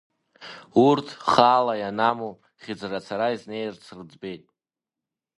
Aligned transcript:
Урҭ, 0.85 1.07
хаала 1.31 1.73
ианаму, 1.81 2.31
хьыӡрацара 2.61 3.27
изнеирц 3.35 3.83
рӡбеит. 3.97 4.43